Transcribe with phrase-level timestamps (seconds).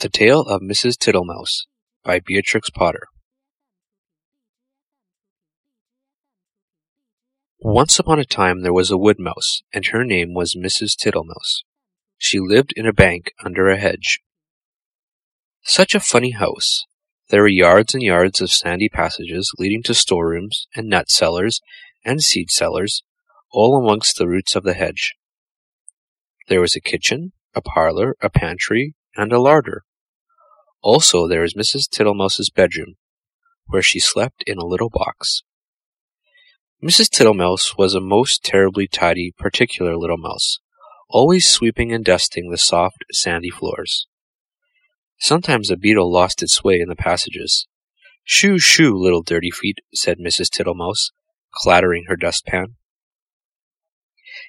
[0.00, 0.96] The Tale of Mrs.
[0.96, 1.66] Tittlemouse
[2.02, 3.08] by Beatrix Potter
[7.58, 10.96] Once upon a time there was a wood mouse, and her name was Mrs.
[10.98, 11.64] Tittlemouse.
[12.16, 14.20] She lived in a bank under a hedge.
[15.64, 16.86] Such a funny house!
[17.28, 21.60] There were yards and yards of sandy passages leading to storerooms and nut cellars
[22.06, 23.02] and seed cellars,
[23.52, 25.14] all amongst the roots of the hedge.
[26.48, 29.84] There was a kitchen, a parlour, a pantry, and a larder.
[30.82, 31.88] Also there is Mrs.
[31.90, 32.96] Tittlemouse's bedroom,
[33.66, 35.42] where she slept in a little box.
[36.82, 37.10] Mrs.
[37.10, 40.58] Tittlemouse was a most terribly tidy, particular little mouse,
[41.10, 44.06] always sweeping and dusting the soft, sandy floors.
[45.18, 47.66] Sometimes a beetle lost its way in the passages.
[48.24, 50.48] Shoo, shoo, little dirty feet, said Mrs.
[50.48, 51.10] Tittlemouse,
[51.52, 52.76] clattering her dustpan.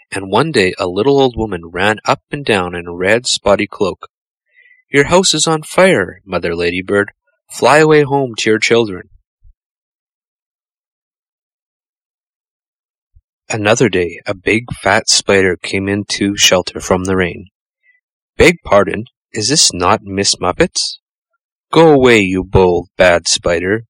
[0.10, 3.68] And one day a little old woman ran up and down in a red spotty
[3.68, 4.08] cloak,
[4.92, 7.12] your house is on fire, Mother Ladybird.
[7.50, 9.10] Fly away home to your children.
[13.50, 17.48] Another day, a big fat spider came into shelter from the rain.
[18.38, 21.00] Beg pardon, is this not Miss Muffet's?
[21.72, 23.84] Go away, you bold, bad spider,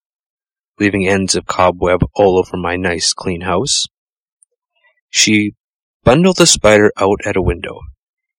[0.80, 3.86] leaving ends of cobweb all over my nice, clean house.
[5.10, 5.54] She
[6.04, 7.80] bundled the spider out at a window.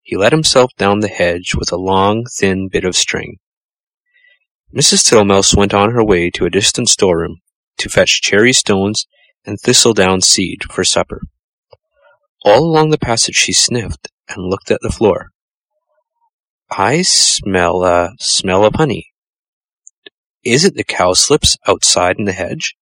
[0.02, 3.38] He let himself down the hedge with a long, thin bit of string.
[4.74, 5.08] Mrs.
[5.08, 7.40] Tittlemouse went on her way to a distant storeroom
[7.78, 9.06] to fetch cherry stones
[9.44, 11.20] and thistledown seed for supper.
[12.44, 15.30] All along the passage she sniffed and looked at the floor.
[16.70, 19.08] I smell uh, a smell of honey.
[20.42, 22.74] Is it the cowslips outside in the hedge?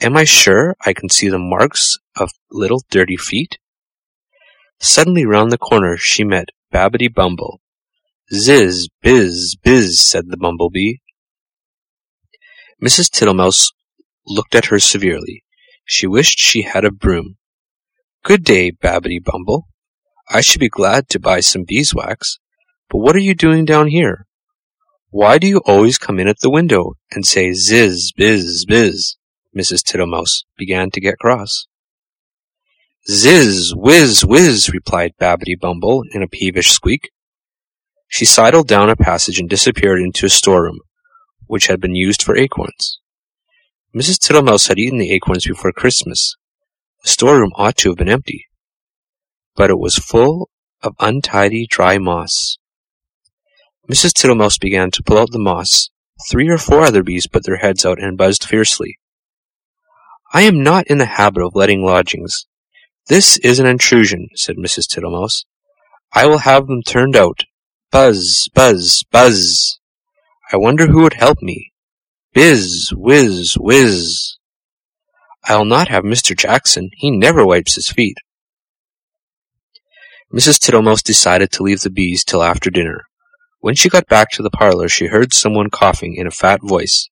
[0.00, 3.58] Am I sure I can see the marks of little dirty feet?
[4.80, 7.60] Suddenly round the corner she met Babbity Bumble.
[8.32, 10.96] Ziz, biz, biz, said the bumblebee.
[12.82, 13.10] Mrs.
[13.10, 13.72] Tittlemouse
[14.26, 15.44] looked at her severely.
[15.84, 17.36] She wished she had a broom.
[18.24, 19.68] Good day, Babbity Bumble.
[20.28, 22.38] I should be glad to buy some beeswax,
[22.90, 24.26] but what are you doing down here?
[25.10, 29.16] Why do you always come in at the window and say ziz, biz, biz?
[29.56, 29.82] Mrs.
[29.84, 31.66] Tittlemouse began to get cross.
[33.08, 37.10] Ziz, whiz, whiz, replied Babbity Bumble in a peevish squeak.
[38.08, 40.80] She sidled down a passage and disappeared into a storeroom,
[41.46, 42.98] which had been used for acorns.
[43.94, 44.18] Mrs.
[44.18, 46.34] Tittlemouse had eaten the acorns before Christmas.
[47.04, 48.46] The storeroom ought to have been empty.
[49.54, 50.50] But it was full
[50.82, 52.58] of untidy, dry moss.
[53.88, 54.12] Mrs.
[54.14, 55.90] Tittlemouse began to pull out the moss.
[56.28, 58.98] Three or four other bees put their heads out and buzzed fiercely.
[60.32, 62.46] I am not in the habit of letting lodgings,
[63.08, 64.86] this is an intrusion, said Mrs.
[64.88, 65.44] Tittlemouse.
[66.12, 67.44] I will have them turned out.
[67.92, 69.78] Buzz, buzz, buzz.
[70.52, 71.72] I wonder who would help me.
[72.32, 74.36] Biz, whiz, whiz.
[75.44, 76.36] I'll not have Mr.
[76.36, 76.90] Jackson.
[76.96, 78.18] He never wipes his feet.
[80.34, 80.58] Mrs.
[80.58, 83.04] Tittlemouse decided to leave the bees till after dinner.
[83.60, 87.08] When she got back to the parlour, she heard someone coughing in a fat voice,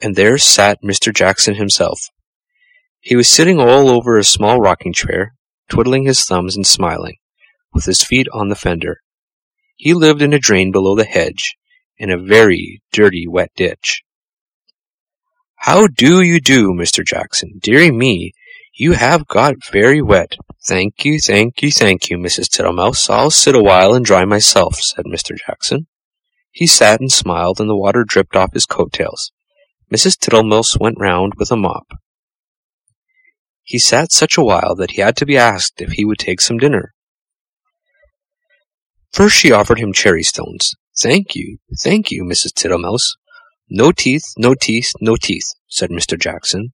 [0.00, 1.14] and there sat Mr.
[1.14, 2.00] Jackson himself.
[3.04, 5.34] He was sitting all over a small rocking chair,
[5.68, 7.16] twiddling his thumbs and smiling,
[7.70, 9.02] with his feet on the fender.
[9.76, 11.54] He lived in a drain below the hedge,
[11.98, 14.02] in a very dirty wet ditch.
[15.56, 17.04] How do you do, Mr.
[17.04, 17.58] Jackson?
[17.60, 18.32] Deary me,
[18.74, 20.36] you have got very wet.
[20.66, 22.48] Thank you, thank you, thank you, Mrs.
[22.48, 23.10] Tittlemouse.
[23.10, 25.36] I'll sit a while and dry myself, said Mr.
[25.36, 25.88] Jackson.
[26.52, 29.30] He sat and smiled, and the water dripped off his coat tails.
[29.92, 30.18] Mrs.
[30.18, 31.88] Tittlemouse went round with a mop.
[33.64, 36.40] He sat such a while that he had to be asked if he would take
[36.40, 36.94] some dinner.
[39.10, 40.74] First she offered him cherry stones.
[41.00, 42.52] Thank you, thank you, Mrs.
[42.52, 43.16] Tittlemouse.
[43.70, 46.20] No teeth, no teeth, no teeth, said Mr.
[46.20, 46.72] Jackson.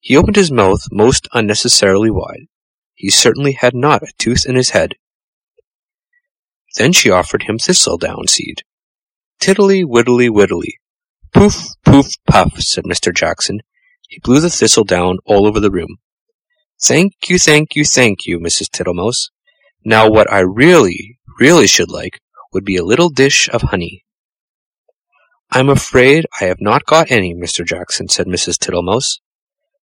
[0.00, 2.46] He opened his mouth most unnecessarily wide.
[2.94, 4.94] He certainly had not a tooth in his head.
[6.76, 8.62] Then she offered him thistledown seed.
[9.40, 10.78] Tiddly, widdly, widdly.
[11.32, 13.14] Poof, poof, puff, said Mr.
[13.14, 13.60] Jackson.
[14.08, 15.96] He blew the thistledown all over the room.
[16.82, 18.70] Thank you, thank you, thank you, Mrs.
[18.70, 19.30] Tittlemouse.
[19.84, 22.20] Now what I really, really should like
[22.52, 24.04] would be a little dish of honey.
[25.50, 27.66] I'm afraid I have not got any, Mr.
[27.66, 28.56] Jackson, said Mrs.
[28.56, 29.20] Tittlemouse.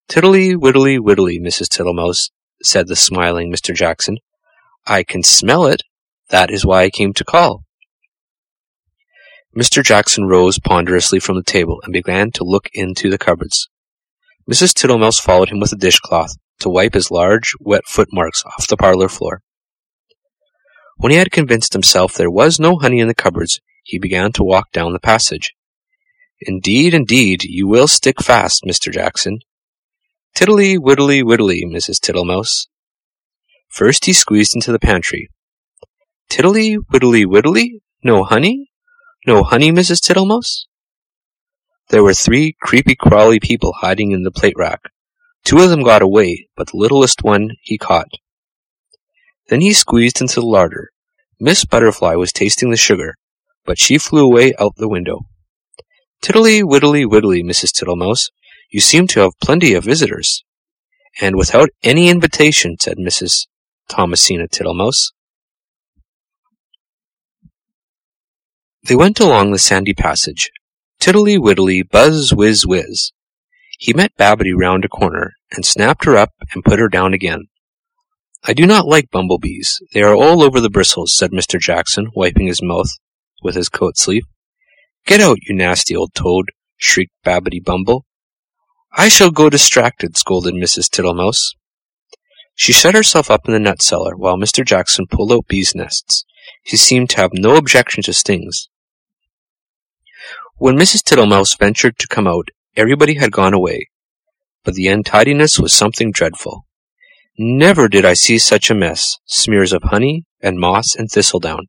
[0.08, 1.69] Tiddly, widdly, widdly, Mrs.
[1.69, 2.31] Tittlemouse,
[2.62, 3.75] said the smiling Mr.
[3.75, 4.19] Jackson.
[4.87, 5.82] I can smell it.
[6.31, 7.64] That is why I came to call.
[9.56, 9.82] Mr.
[9.82, 13.69] Jackson rose ponderously from the table and began to look into the cupboards.
[14.50, 14.72] Mrs.
[14.72, 19.08] Tittlemouse followed him with a dishcloth, to wipe his large, wet footmarks off the parlour
[19.08, 19.43] floor.
[20.97, 24.44] When he had convinced himself there was no honey in the cupboards, he began to
[24.44, 25.53] walk down the passage.
[26.41, 28.93] Indeed, indeed, you will stick fast, Mr.
[28.93, 29.38] Jackson.
[30.35, 32.00] Tiddly, widdly, widdly, Mrs.
[32.00, 32.67] Tittlemouse.
[33.69, 35.29] First he squeezed into the pantry.
[36.29, 38.70] Tiddly, widdly, widdly, no honey?
[39.26, 40.00] No honey, Mrs.
[40.00, 40.67] Tittlemouse?
[41.88, 44.81] There were three creepy crawly people hiding in the plate rack.
[45.46, 48.08] Two of them got away, but the littlest one he caught.
[49.48, 50.90] Then he squeezed into the larder.
[51.38, 53.14] Miss Butterfly was tasting the sugar,
[53.64, 55.20] but she flew away out the window.
[56.20, 57.70] Tiddly, widdly, widdly, Mrs.
[57.72, 58.31] Tittlemouse,
[58.72, 60.43] you seem to have plenty of visitors.
[61.20, 63.46] And without any invitation, said Mrs.
[63.88, 65.12] Thomasina Tittlemouse.
[68.82, 70.50] They went along the sandy passage.
[70.98, 73.12] Tiddly, widdly, buzz, whiz, whiz.
[73.78, 77.46] He met Babbity round a corner, and snapped her up and put her down again.
[78.44, 79.81] I do not like bumblebees.
[79.93, 81.58] They are all over the bristles, said Mr.
[81.58, 82.90] Jackson, wiping his mouth
[83.43, 84.25] with his coat sleeve.
[85.04, 86.46] Get out, you nasty old toad,
[86.76, 88.04] shrieked Babbity Bumble.
[88.93, 90.88] I shall go distracted, scolded Mrs.
[90.88, 91.54] Tittlemouse.
[92.54, 94.64] She shut herself up in the nut cellar while Mr.
[94.64, 96.25] Jackson pulled out bees' nests.
[96.62, 98.69] He seemed to have no objection to stings.
[100.56, 101.02] When Mrs.
[101.02, 103.88] Tittlemouse ventured to come out, everybody had gone away,
[104.66, 106.66] but the untidiness was something dreadful.
[107.38, 111.66] Never did I see such a mess, smears of honey, and moss, and thistledown,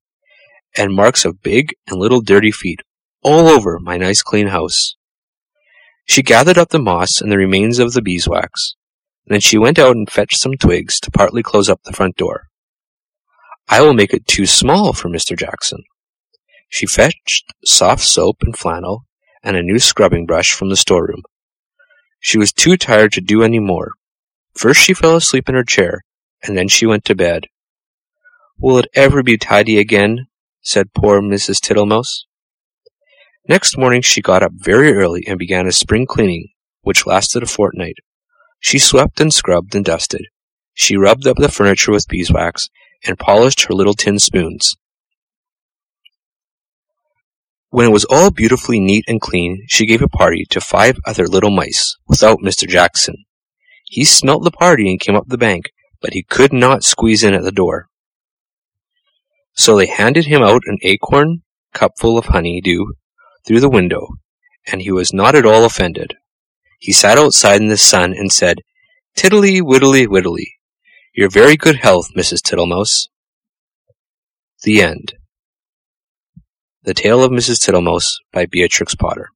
[0.76, 2.82] and marks of big and little dirty feet
[3.22, 4.96] all over my nice clean house.
[6.06, 8.76] She gathered up the moss and the remains of the beeswax.
[9.28, 12.48] Then she went out and fetched some twigs to partly close up the front door.
[13.70, 15.38] I will make it too small for Mr.
[15.38, 15.84] Jackson.
[16.70, 19.06] She fetched soft soap and flannel
[19.44, 21.22] and a new scrubbing brush from the storeroom.
[22.20, 23.92] She was too tired to do any more.
[24.54, 26.04] First she fell asleep in her chair,
[26.44, 27.46] and then she went to bed.
[28.60, 30.28] Will it ever be tidy again?
[30.62, 31.62] said poor Mrs.
[31.62, 32.26] Tittlemouse.
[33.48, 36.50] Next morning she got up very early and began a spring cleaning,
[36.82, 37.98] which lasted a fortnight.
[38.60, 40.26] She swept and scrubbed and dusted.
[40.74, 42.70] She rubbed up the furniture with beeswax
[43.06, 44.76] and polished her little tin spoons.
[47.70, 51.28] When it was all beautifully neat and clean, she gave a party to five other
[51.28, 52.68] little mice, without Mr.
[52.68, 53.26] Jackson.
[53.86, 55.72] He smelt the party and came up the bank,
[56.02, 57.90] but he could not squeeze in at the door.
[59.54, 61.42] So they handed him out an acorn
[61.74, 62.94] cupful of honey dew
[63.46, 64.08] through the window,
[64.66, 66.16] and he was not at all offended.
[66.80, 68.62] He sat outside in the sun and said,
[69.16, 70.54] Tiddly, widdly, widdly.
[71.14, 72.42] Your very good health, Mrs.
[72.42, 73.10] Tittlemouse.
[74.64, 75.16] The End.
[76.88, 77.60] The Tale of Mrs.
[77.60, 79.30] Tittlemouse by Beatrix Potter.